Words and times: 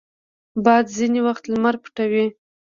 باد 0.63 0.85
ځینې 0.97 1.19
وخت 1.27 1.43
لمر 1.51 1.75
پټوي 1.83 2.25